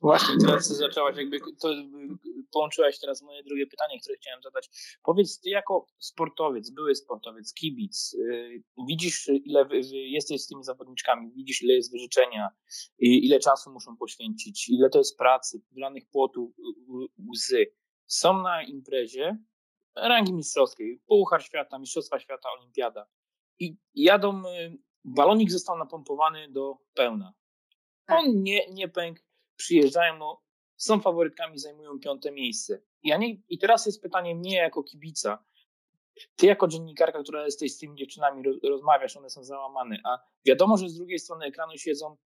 [0.00, 1.68] Właśnie, teraz zaczęłaś jakby, to
[2.52, 4.68] połączyłaś teraz moje drugie pytanie, które chciałem zadać.
[5.02, 11.62] Powiedz, ty jako sportowiec, były sportowiec, kibic, yy, widzisz ile jesteś z tymi zawodniczkami, widzisz
[11.62, 12.48] ile jest wyrzeczenia,
[12.98, 16.50] ile czasu muszą poświęcić, ile to jest pracy, wylanych płotów,
[17.32, 17.66] łzy.
[18.06, 19.38] Są na imprezie
[19.96, 23.06] rangi mistrzowskiej, Puchar Świata, Mistrzostwa Świata, Olimpiada
[23.58, 27.32] i jadą, y, balonik został napompowany do pełna.
[28.06, 28.18] Tak.
[28.18, 29.20] On nie, nie pękł,
[29.64, 30.42] przyjeżdżają, no,
[30.76, 32.82] są faworytkami, zajmują piąte miejsce.
[33.02, 35.44] Ja nie, I teraz jest pytanie mnie jako kibica.
[36.36, 40.88] Ty jako dziennikarka, która jesteś z tymi dziewczynami, rozmawiasz, one są załamane, a wiadomo, że
[40.88, 42.16] z drugiej strony ekranu siedzą,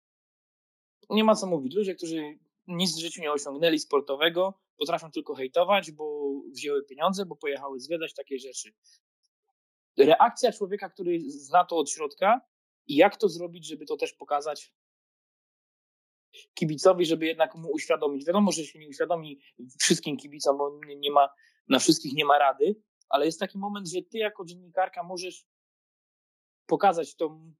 [1.11, 5.91] nie ma co mówić, ludzie, którzy nic w życiu nie osiągnęli sportowego, potrafią tylko hejtować,
[5.91, 8.73] bo wzięły pieniądze, bo pojechały zwiedzać takie rzeczy.
[9.99, 12.41] Reakcja człowieka, który zna to od środka
[12.87, 14.73] i jak to zrobić, żeby to też pokazać
[16.55, 18.27] kibicowi, żeby jednak mu uświadomić.
[18.27, 19.41] Wiadomo, że się nie uświadomi
[19.81, 21.29] wszystkim kibicom, bo nie, nie ma,
[21.69, 25.47] na wszystkich nie ma rady, ale jest taki moment, że ty jako dziennikarka możesz
[26.67, 27.55] pokazać tą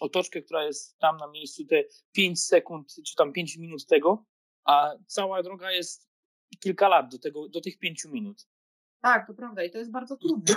[0.00, 4.24] otoczkę, która jest tam na miejscu, te 5 sekund, czy tam 5 minut tego,
[4.64, 6.08] a cała droga jest
[6.60, 8.46] kilka lat do, tego, do tych 5 minut.
[9.00, 10.54] Tak, to prawda i to jest bardzo trudne.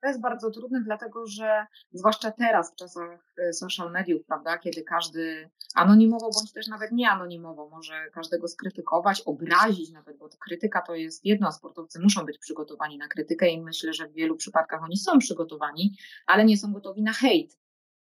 [0.00, 4.82] To jest bardzo trudne, dlatego że zwłaszcza teraz w czasach e, social mediów, prawda, kiedy
[4.82, 10.82] każdy anonimowo bądź też nawet nie anonimowo może każdego skrytykować, obrazić nawet, bo to krytyka
[10.82, 14.82] to jest jedno, sportowcy muszą być przygotowani na krytykę i myślę, że w wielu przypadkach
[14.82, 17.58] oni są przygotowani, ale nie są gotowi na hejt.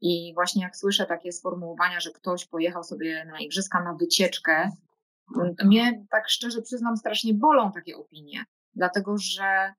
[0.01, 4.70] I właśnie jak słyszę takie sformułowania, że ktoś pojechał sobie na igrzyska na wycieczkę,
[5.64, 8.44] mnie tak szczerze przyznam, strasznie bolą takie opinie,
[8.75, 9.75] dlatego że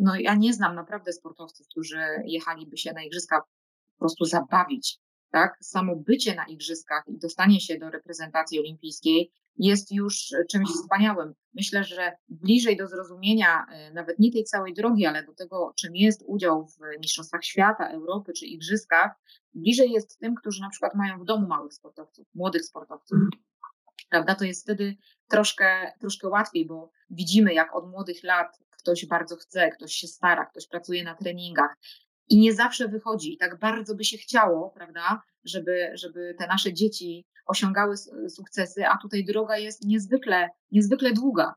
[0.00, 4.98] no ja nie znam naprawdę sportowców, którzy jechaliby się na igrzyska po prostu zabawić,
[5.30, 5.58] tak?
[5.60, 11.34] Samo bycie na igrzyskach i dostanie się do reprezentacji olimpijskiej jest już czymś wspaniałym.
[11.54, 16.22] Myślę, że bliżej do zrozumienia nawet nie tej całej drogi, ale do tego, czym jest
[16.26, 19.12] udział w Mistrzostwach Świata, Europy czy Igrzyskach,
[19.54, 23.18] bliżej jest tym, którzy na przykład mają w domu małych sportowców, młodych sportowców.
[24.10, 24.34] Prawda?
[24.34, 24.96] To jest wtedy
[25.28, 30.46] troszkę, troszkę łatwiej, bo widzimy, jak od młodych lat ktoś bardzo chce, ktoś się stara,
[30.46, 31.76] ktoś pracuje na treningach
[32.28, 33.34] i nie zawsze wychodzi.
[33.34, 37.96] I tak bardzo by się chciało, prawda, żeby, żeby te nasze dzieci osiągały
[38.28, 41.54] sukcesy, a tutaj droga jest niezwykle, niezwykle długa.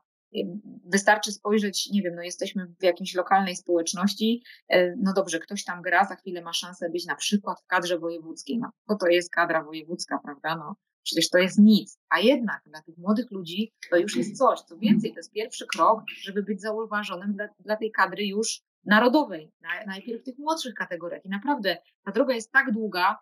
[0.84, 5.82] Wystarczy spojrzeć, nie wiem, no jesteśmy w jakiejś lokalnej społeczności, e, no dobrze, ktoś tam
[5.82, 8.58] gra, za chwilę ma szansę być na przykład w kadrze wojewódzkiej.
[8.58, 10.56] No, co to jest kadra wojewódzka, prawda?
[10.56, 10.74] No,
[11.08, 11.98] przecież to jest nic.
[12.08, 14.60] A jednak dla tych młodych ludzi to już jest coś.
[14.60, 19.52] Co więcej, to jest pierwszy krok, żeby być zauważonym dla, dla tej kadry już narodowej,
[19.86, 21.24] najpierw w tych młodszych kategoriach.
[21.24, 23.18] I naprawdę ta droga jest tak długa,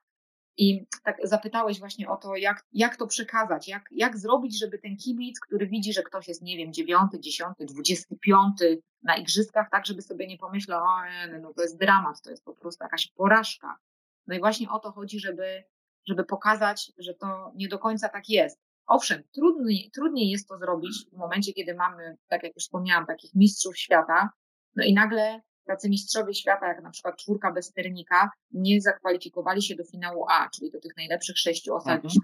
[0.59, 4.97] i tak zapytałeś właśnie o to, jak, jak to przekazać, jak, jak zrobić, żeby ten
[4.97, 9.87] kibic, który widzi, że ktoś jest, nie wiem, dziewiąty, dziesiąty, dwudziesty piąty na igrzyskach, tak,
[9.87, 13.79] żeby sobie nie pomyślał, o no to jest dramat, to jest po prostu jakaś porażka.
[14.27, 15.65] No i właśnie o to chodzi, żeby,
[16.09, 18.61] żeby pokazać, że to nie do końca tak jest.
[18.87, 23.35] Owszem, trudniej, trudniej jest to zrobić w momencie, kiedy mamy, tak jak już wspomniałam, takich
[23.35, 24.31] mistrzów świata,
[24.77, 29.75] no i nagle tacy mistrzowie świata, jak na przykład czwórka bez sternika, nie zakwalifikowali się
[29.75, 32.05] do finału A, czyli do tych najlepszych sześciu osad.
[32.05, 32.21] Mhm.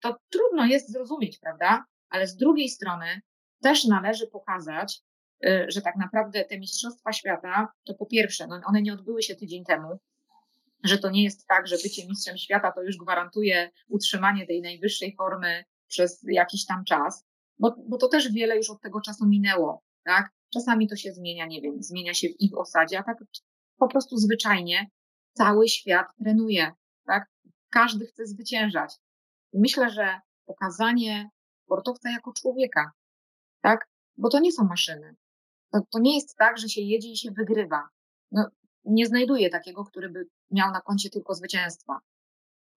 [0.00, 1.84] To trudno jest zrozumieć, prawda?
[2.08, 3.20] Ale z drugiej strony
[3.62, 5.00] też należy pokazać,
[5.44, 9.36] y, że tak naprawdę te mistrzostwa świata, to po pierwsze, no one nie odbyły się
[9.36, 9.98] tydzień temu,
[10.84, 15.14] że to nie jest tak, że bycie mistrzem świata to już gwarantuje utrzymanie tej najwyższej
[15.16, 17.24] formy przez jakiś tam czas,
[17.58, 20.30] bo, bo to też wiele już od tego czasu minęło, tak?
[20.52, 23.16] Czasami to się zmienia, nie wiem, zmienia się w ich osadzie, a tak
[23.78, 24.86] po prostu zwyczajnie
[25.32, 26.72] cały świat trenuje,
[27.06, 27.30] tak?
[27.70, 28.94] Każdy chce zwyciężać.
[29.54, 31.30] Myślę, że pokazanie
[31.64, 32.90] sportowca jako człowieka,
[33.60, 33.88] tak?
[34.16, 35.14] Bo to nie są maszyny.
[35.72, 37.88] To, to nie jest tak, że się jedzie i się wygrywa.
[38.32, 38.44] No,
[38.84, 42.00] nie znajduję takiego, który by miał na koncie tylko zwycięstwa.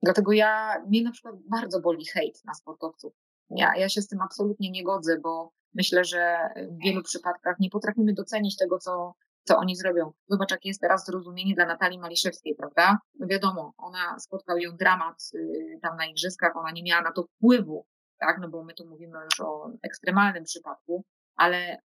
[0.03, 3.13] Dlatego ja, mnie na przykład bardzo boli hejt na sportowców.
[3.49, 7.69] Ja, ja się z tym absolutnie nie godzę, bo myślę, że w wielu przypadkach nie
[7.69, 9.13] potrafimy docenić tego, co,
[9.43, 10.11] co oni zrobią.
[10.27, 12.97] Zobacz, jakie jest teraz zrozumienie dla Natalii Maliszewskiej, prawda?
[13.19, 17.23] No wiadomo, ona spotkał ją dramat y, tam na igrzyskach, ona nie miała na to
[17.23, 17.85] wpływu,
[18.19, 18.37] tak?
[18.41, 21.03] No bo my tu mówimy już o ekstremalnym przypadku,
[21.35, 21.77] ale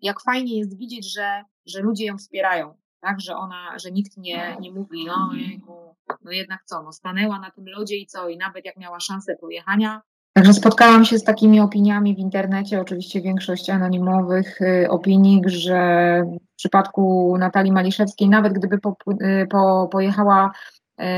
[0.00, 2.74] jak fajnie jest widzieć, że, że ludzie ją wspierają,
[3.04, 3.20] tak?
[3.20, 5.30] Że ona, że nikt nie, nie mówi, no
[6.24, 9.36] no jednak co, no stanęła na tym lodzie i co, i nawet jak miała szansę
[9.40, 10.00] pojechania,
[10.36, 16.56] Także spotkałam się z takimi opiniami w internecie, oczywiście większość anonimowych y, opinii, że w
[16.56, 20.50] przypadku Natalii Maliszewskiej, nawet gdyby po, y, po, pojechała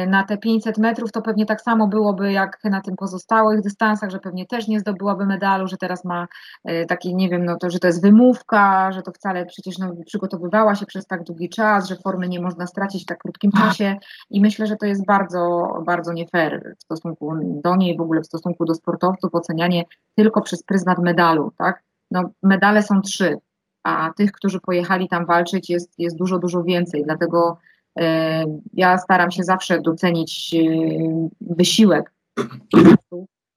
[0.07, 4.19] na te 500 metrów, to pewnie tak samo byłoby jak na tym pozostałych dystansach, że
[4.19, 6.27] pewnie też nie zdobyłaby medalu, że teraz ma
[6.89, 10.75] taki, nie wiem, no to, że to jest wymówka, że to wcale przecież no, przygotowywała
[10.75, 13.97] się przez tak długi czas, że formy nie można stracić w tak krótkim czasie
[14.31, 18.21] i myślę, że to jest bardzo, bardzo nie fair w stosunku do niej, w ogóle
[18.21, 19.85] w stosunku do sportowców, ocenianie
[20.15, 21.83] tylko przez pryzmat medalu, tak?
[22.11, 23.39] No, medale są trzy,
[23.83, 27.76] a tych, którzy pojechali tam walczyć jest, jest dużo, dużo więcej, dlatego e,
[28.73, 32.13] ja staram się zawsze docenić e, wysiłek.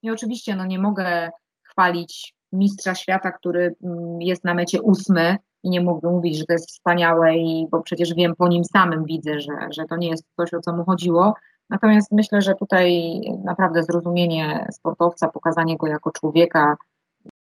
[0.01, 1.29] I oczywiście no, nie mogę
[1.63, 6.53] chwalić mistrza świata, który mm, jest na mecie ósmy i nie mogę mówić, że to
[6.53, 10.23] jest wspaniałe, i, bo przecież wiem po nim samym, widzę, że, że to nie jest
[10.37, 11.33] coś, o co mu chodziło.
[11.69, 16.77] Natomiast myślę, że tutaj naprawdę zrozumienie sportowca, pokazanie go jako człowieka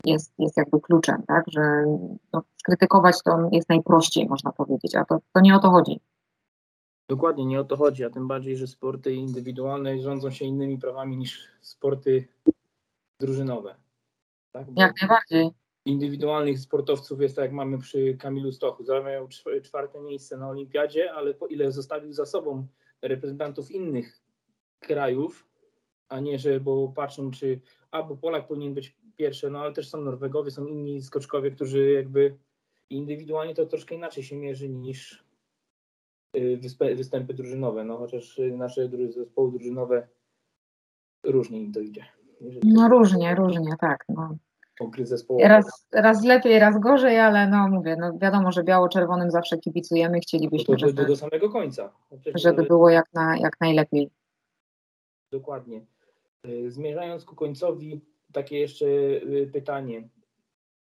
[0.05, 1.45] jest, jest jakby kluczem, tak?
[1.47, 1.61] Że
[2.33, 6.01] no, skrytykować to jest najprościej, można powiedzieć, a to, to nie o to chodzi.
[7.09, 11.17] Dokładnie, nie o to chodzi, a tym bardziej, że sporty indywidualne rządzą się innymi prawami
[11.17, 12.29] niż sporty
[13.21, 13.75] drużynowe.
[14.53, 14.67] Tak?
[14.77, 15.51] Jak najbardziej.
[15.85, 18.85] Indywidualnych sportowców jest tak, jak mamy przy Kamilu Stochu.
[18.85, 19.29] Zajmują
[19.63, 22.67] czwarte miejsce na olimpiadzie, ale po ile zostawił za sobą
[23.03, 24.21] reprezentantów innych
[24.81, 25.49] krajów,
[26.09, 30.01] a nie, że bo patrzą, czy albo Polak powinien być pierwszy, no ale też są
[30.01, 32.39] Norwegowie, są inni skoczkowie, którzy jakby
[32.91, 35.28] indywidualnie to troszkę inaczej się mierzy niż
[36.97, 40.09] występy drużynowe, no chociaż nasze zespoły drużynowe
[41.25, 42.05] różnie im to idzie.
[42.63, 44.05] No różnie, różnie, tak.
[44.09, 44.37] No.
[45.49, 50.75] Raz, raz lepiej, raz gorzej, ale no mówię, no wiadomo, że biało-czerwonym zawsze kibicujemy, chcielibyśmy,
[50.75, 51.93] no to, żeby, do samego końca.
[52.35, 54.11] żeby było jak, na, jak najlepiej.
[55.33, 55.87] Dokładnie.
[56.47, 58.01] Y, zmierzając ku końcowi,
[58.33, 60.09] takie jeszcze y, pytanie.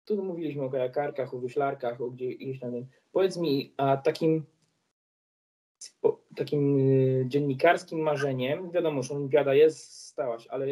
[0.05, 2.71] tu mówiliśmy o kajakarkach, o wyślarkach, o gdzieś tam.
[3.11, 4.45] Powiedz mi, a takim
[6.35, 10.67] takim y, dziennikarskim marzeniem, wiadomo, że olimpiada jest, stałaś, ale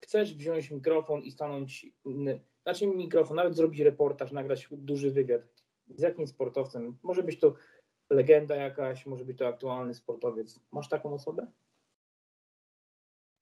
[0.00, 1.86] chcesz wziąć mikrofon i stanąć,
[2.62, 5.42] znaczy mikrofon, nawet zrobić reportaż, nagrać duży wywiad
[5.88, 6.98] z jakimś sportowcem.
[7.02, 7.54] Może być to
[8.10, 10.60] legenda jakaś, może być to aktualny sportowiec.
[10.72, 11.46] Masz taką osobę?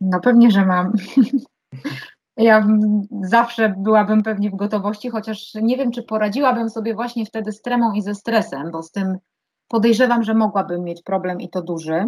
[0.01, 0.93] No pewnie, że mam.
[2.37, 2.67] Ja
[3.23, 7.93] zawsze byłabym pewnie w gotowości, chociaż nie wiem, czy poradziłabym sobie właśnie wtedy z tremą
[7.93, 9.19] i ze stresem, bo z tym
[9.75, 12.05] podejrzewam, że mogłabym mieć problem i to duży.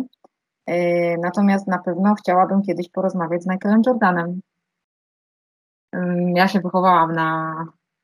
[0.67, 4.41] Yy, natomiast na pewno chciałabym kiedyś porozmawiać z Michaelem Jordanem.
[5.93, 7.55] Yy, ja się wychowałam na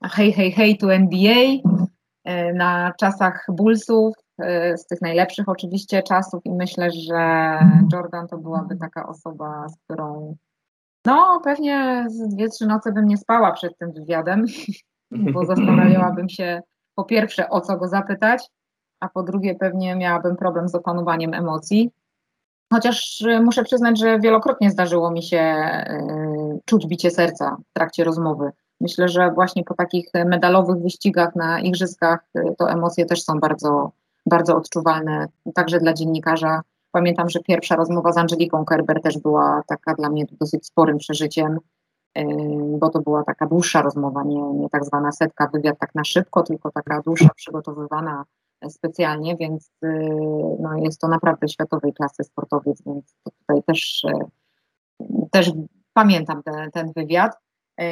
[0.05, 4.14] hej, hej, hej to NBA, yy, na czasach Bullsów,
[4.77, 7.59] z tych najlepszych oczywiście czasów i myślę, że
[7.92, 10.37] Jordan to byłaby taka osoba, z którą
[11.07, 14.44] no pewnie z dwie, trzy noce bym nie spała przed tym wywiadem,
[15.35, 16.62] bo zastanawiałabym się
[16.94, 18.48] po pierwsze o co go zapytać,
[19.03, 21.91] a po drugie pewnie miałabym problem z opanowaniem emocji.
[22.73, 28.05] Chociaż y, muszę przyznać, że wielokrotnie zdarzyło mi się y, czuć bicie serca w trakcie
[28.05, 28.51] rozmowy.
[28.81, 33.91] Myślę, że właśnie po takich medalowych wyścigach na igrzyskach y, to emocje też są bardzo,
[34.27, 36.61] bardzo odczuwalne, także dla dziennikarza.
[36.93, 41.59] Pamiętam, że pierwsza rozmowa z Angeliką Kerber też była taka dla mnie dosyć sporym przeżyciem,
[42.79, 46.43] bo to była taka dłuższa rozmowa, nie, nie tak zwana setka, wywiad tak na szybko,
[46.43, 48.25] tylko taka dłuższa, przygotowywana
[48.70, 49.88] specjalnie, więc y,
[50.61, 55.53] no, jest to naprawdę światowej klasy sportowiec, więc tutaj też, y, też
[55.92, 57.33] pamiętam ten, ten wywiad.
[57.81, 57.85] Y,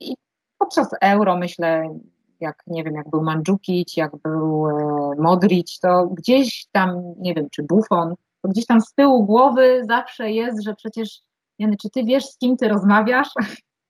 [0.00, 0.16] I
[0.58, 1.98] podczas euro myślę,
[2.40, 7.50] jak nie wiem, jak był Mandzukic, jak był e, Modric, to gdzieś tam, nie wiem,
[7.50, 11.20] czy Buffon, to gdzieś tam z tyłu głowy zawsze jest, że przecież,
[11.58, 13.28] Jany, czy ty wiesz, z kim ty rozmawiasz?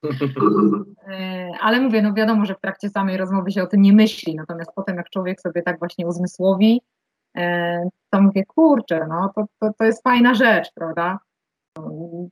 [1.07, 4.35] E, ale mówię, no wiadomo, że w trakcie samej rozmowy się o tym nie myśli,
[4.35, 6.81] natomiast potem jak człowiek sobie tak właśnie uzmysłowi,
[7.37, 11.19] e, to mówię, kurczę, no to, to, to jest fajna rzecz, prawda?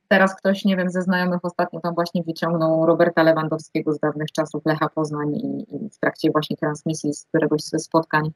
[0.08, 4.66] Teraz ktoś, nie wiem, ze znajomych ostatnio tam właśnie wyciągnął Roberta Lewandowskiego z dawnych czasów
[4.66, 8.30] Lecha Poznań i, i w trakcie właśnie transmisji z któregoś ze spotkań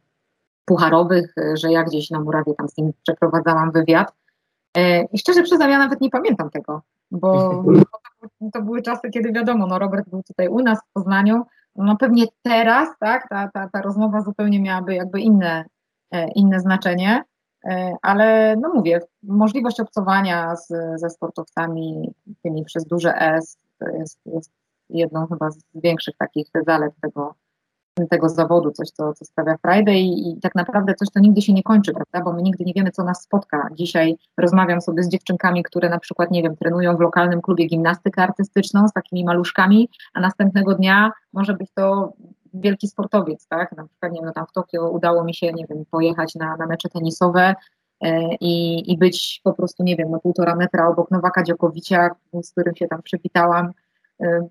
[0.65, 4.13] pucharowych, że ja gdzieś na murawie tam z nim przeprowadzałam wywiad.
[4.77, 7.65] E, I szczerze przyznam, ja nawet nie pamiętam tego, bo
[8.53, 12.25] to były czasy, kiedy wiadomo, no Robert był tutaj u nas w Poznaniu, no pewnie
[12.43, 15.65] teraz, tak, ta, ta, ta rozmowa zupełnie miałaby jakby inne,
[16.11, 17.25] e, inne znaczenie,
[17.65, 20.69] e, ale no mówię, możliwość obcowania z,
[21.01, 24.51] ze sportowcami tymi przez duże S to jest, jest
[24.91, 27.35] jedną chyba z większych takich zalet tego,
[28.09, 31.53] tego zawodu, coś, co, co sprawia Friday i, i tak naprawdę coś, co nigdy się
[31.53, 33.69] nie kończy, prawda, bo my nigdy nie wiemy, co nas spotka.
[33.75, 38.23] Dzisiaj rozmawiam sobie z dziewczynkami, które na przykład, nie wiem, trenują w lokalnym klubie gimnastykę
[38.23, 42.13] artystyczną z takimi maluszkami, a następnego dnia może być to
[42.55, 45.67] wielki sportowiec, tak, na przykład, nie wiem, no tam w Tokio udało mi się, nie
[45.67, 47.55] wiem, pojechać na, na mecze tenisowe,
[48.01, 52.11] e, i, i być po prostu, nie wiem, na półtora metra obok Nowaka Dziokowicia,
[52.43, 53.73] z którym się tam przywitałam,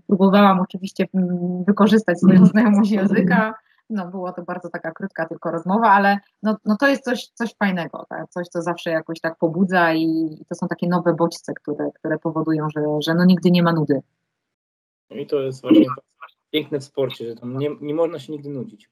[0.08, 1.06] próbowałam oczywiście
[1.68, 2.52] wykorzystać swoją mhm.
[2.52, 3.54] znajomość języka.
[3.90, 7.56] No, była to bardzo taka krótka tylko rozmowa, ale no, no to jest coś, coś
[7.56, 8.30] fajnego, tak?
[8.30, 12.70] coś, co zawsze jakoś tak pobudza i to są takie nowe bodźce, które, które powodują,
[12.70, 14.02] że, że no nigdy nie ma nudy.
[15.10, 15.86] No I to jest właśnie
[16.52, 18.90] piękne w sporcie, że tam nie, nie można się nigdy nudzić.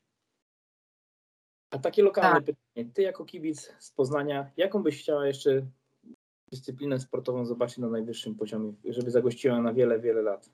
[1.72, 2.46] A takie lokalne tak.
[2.46, 2.94] pytanie.
[2.94, 5.62] Ty jako kibic z Poznania, jaką byś chciała jeszcze
[6.52, 10.50] dyscyplinę sportową zobaczyć na najwyższym poziomie, żeby zagościła na wiele, wiele lat?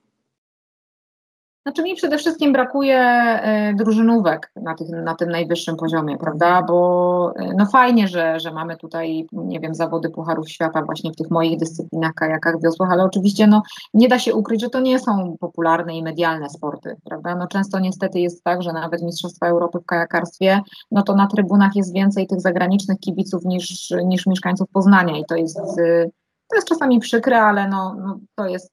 [1.63, 7.34] Znaczy mi przede wszystkim brakuje e, drużynówek na, tych, na tym najwyższym poziomie, prawda, bo
[7.36, 11.32] e, no fajnie, że, że mamy tutaj, nie wiem, zawody Pucharów Świata właśnie w tych
[11.32, 13.62] moich dyscyplinach, kajakach, wiosłach, ale oczywiście no
[13.93, 17.80] nie da się ukryć, że to nie są popularne i medialne sporty, prawda, no często
[17.80, 22.28] niestety jest tak, że nawet Mistrzostwa Europy w kajakarstwie, no to na trybunach jest więcej
[22.28, 26.10] tych zagranicznych kibiców niż, niż mieszkańców Poznania i to jest, e,
[26.47, 28.71] to jest czasami przykre, ale no, no to jest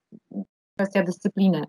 [0.77, 1.65] kwestia dyscypliny.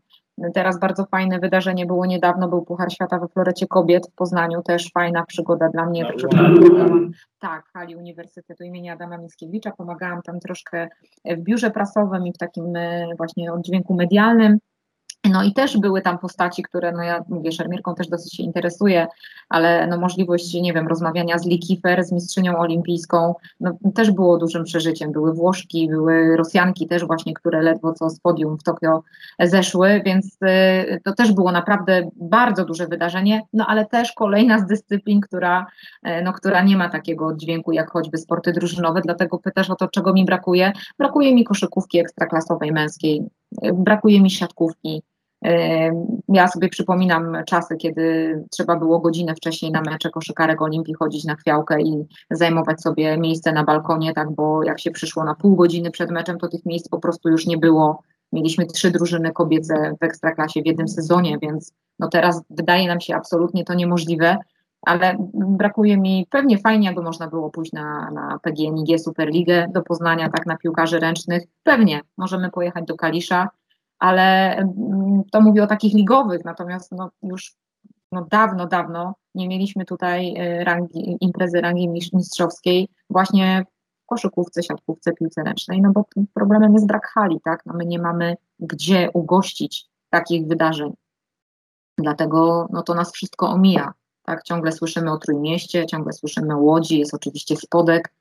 [0.54, 4.89] Teraz bardzo fajne wydarzenie było niedawno, był Puchar Świata we Florecie Kobiet w Poznaniu, też
[4.94, 6.06] fajna przygoda dla mnie.
[7.39, 10.88] Tak, w hali Uniwersytetu imienia Adama Mickiewicza, pomagałam tam troszkę
[11.25, 14.58] w biurze prasowym i w takim e, właśnie oddźwięku medialnym.
[15.32, 19.08] No i też były tam postaci, które, no ja mówię, szermierką też dosyć się interesuje,
[19.50, 24.63] ale no możliwość, nie wiem, rozmawiania z Likifer, z mistrzynią olimpijską, no też było dużym
[24.63, 25.12] przeżyciem.
[25.12, 29.04] Były Włoszki, były Rosjanki też właśnie, które ledwo co z podium w Tokio
[29.40, 34.65] zeszły, więc y, to też było naprawdę bardzo duże wydarzenie, no ale też kolejna z
[34.65, 35.65] dyscyplin, która,
[36.08, 39.88] y, no, która nie ma takiego dźwięku jak choćby sporty drużynowe, dlatego pytasz o to,
[39.88, 40.71] czego mi brakuje.
[41.00, 43.23] Brakuje mi koszykówki ekstraklasowej męskiej,
[43.65, 45.04] y, brakuje mi siatkówki,
[46.27, 51.35] Ja sobie przypominam czasy, kiedy trzeba było godzinę wcześniej na mecze koszykarek Olimpii chodzić na
[51.35, 55.92] chwiałkę i zajmować sobie miejsce na balkonie, tak, bo jak się przyszło na pół godziny
[55.92, 58.04] przed meczem, to tych miejsc po prostu już nie było.
[58.31, 63.15] Mieliśmy trzy drużyny kobiece w ekstraklasie w jednym sezonie, więc no teraz wydaje nam się
[63.15, 64.37] absolutnie to niemożliwe,
[64.81, 70.29] ale brakuje mi, pewnie fajnie, jakby można było pójść na, na PGNiG Superligę do Poznania,
[70.29, 71.44] tak na piłkarzy ręcznych.
[71.63, 73.50] Pewnie, możemy pojechać do Kalisza,
[74.02, 77.56] ale mm, to mówię o takich ligowych, natomiast no, już
[78.12, 83.65] no, dawno, dawno nie mieliśmy tutaj e, rangi, imprezy rangi mistrzowskiej właśnie
[84.04, 87.99] w koszykówce, siatkówce, piłce ręcznej, no bo problemem jest brak hali, tak, no my nie
[87.99, 90.93] mamy gdzie ugościć takich wydarzeń.
[91.97, 93.93] Dlatego no, to nas wszystko omija.
[94.23, 94.43] Tak?
[94.43, 98.13] Ciągle słyszymy o Trójmieście, ciągle słyszymy o Łodzi, jest oczywiście Spodek,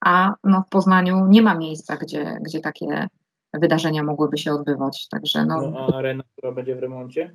[0.00, 3.08] a no, w Poznaniu nie ma miejsca, gdzie, gdzie takie
[3.60, 5.08] wydarzenia mogłyby się odbywać.
[5.08, 7.34] Także no, no a arena, która będzie w remoncie?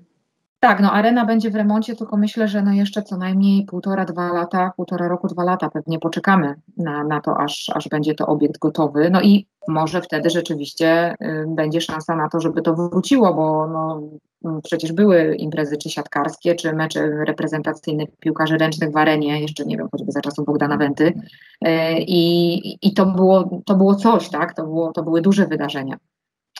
[0.59, 4.33] Tak, no arena będzie w remoncie, tylko myślę, że no jeszcze co najmniej półtora, dwa
[4.33, 8.59] lata, półtora roku, dwa lata pewnie poczekamy na, na to, aż, aż będzie to obiekt
[8.59, 9.09] gotowy.
[9.09, 14.01] No i może wtedy rzeczywiście y, będzie szansa na to, żeby to wróciło, bo no,
[14.45, 19.77] mm, przecież były imprezy czy siatkarskie, czy mecze reprezentacyjne piłkarzy ręcznych w arenie, jeszcze nie
[19.77, 21.05] wiem, choćby za czasów Bogdana Wenty.
[21.05, 24.55] Y, I, i to, było, to było coś, tak?
[24.55, 25.97] To, było, to były duże wydarzenia.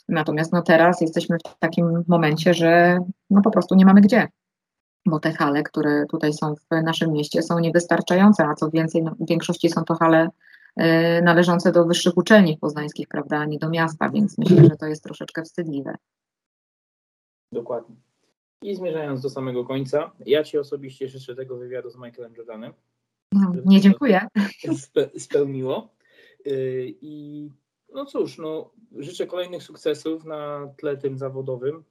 [0.09, 2.99] Natomiast no teraz jesteśmy w takim momencie, że
[3.29, 4.27] no po prostu nie mamy gdzie,
[5.05, 9.15] bo te hale, które tutaj są w naszym mieście są niewystarczające, a co więcej, no,
[9.19, 10.29] w większości są to hale
[11.21, 15.03] należące do wyższych uczelni poznańskich, prawda, a nie do miasta, więc myślę, że to jest
[15.03, 15.95] troszeczkę wstydliwe.
[17.51, 17.95] Dokładnie.
[18.61, 22.73] I zmierzając do samego końca, ja Ci osobiście życzę tego wywiadu z Michaelem Jordanem.
[23.33, 24.27] No, nie dziękuję.
[24.77, 25.89] Spe spełniło.
[26.47, 27.49] Y, I
[27.93, 31.83] no cóż, no, życzę kolejnych sukcesów na tle tym zawodowym.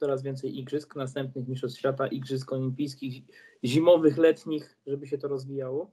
[0.00, 3.22] Coraz więcej igrzysk, następnych mistrzostw świata, igrzysk olimpijskich,
[3.64, 5.90] zimowych, letnich, żeby się to rozwijało.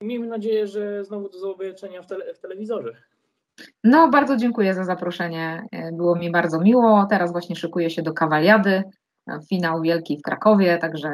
[0.00, 2.92] I miejmy nadzieję, że znowu do zobaczenia w, tele w telewizorze.
[3.84, 5.62] No, bardzo dziękuję za zaproszenie.
[5.92, 7.06] Było mi bardzo miło.
[7.10, 8.82] Teraz właśnie szykuję się do kawaliady.
[9.48, 11.10] Finał wielki w Krakowie, także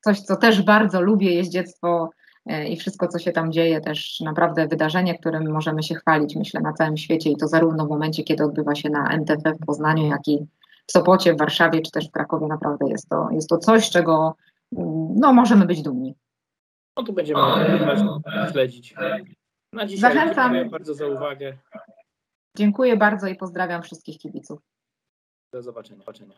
[0.00, 2.10] coś, co też bardzo lubię, jeździectwo
[2.46, 6.60] E, i wszystko, co się tam dzieje, też naprawdę wydarzenie, którym możemy się chwalić, myślę,
[6.60, 10.06] na całym świecie i to zarówno w momencie, kiedy odbywa się na NTF w Poznaniu,
[10.06, 10.46] jak i
[10.86, 14.36] w Sopocie, w Warszawie, czy też w Krakowie, naprawdę jest to, jest to coś, czego
[15.16, 16.14] no, możemy być dumni.
[16.96, 17.40] No tu będziemy
[18.52, 18.94] śledzić.
[19.72, 20.52] Na dzisiaj Zachęcam.
[20.52, 21.58] dziękuję bardzo za uwagę.
[22.56, 24.60] Dziękuję bardzo i pozdrawiam wszystkich kibiców.
[25.52, 26.04] Do zobaczenia.